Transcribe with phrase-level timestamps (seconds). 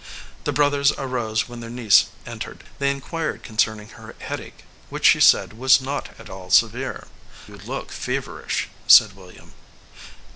[0.45, 2.63] The brothers arose when their niece entered.
[2.79, 7.07] They inquired concerning her head ache, which she said was not at all severe.
[7.47, 9.53] "You look feverish," said William.